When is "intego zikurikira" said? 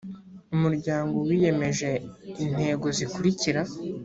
2.43-3.61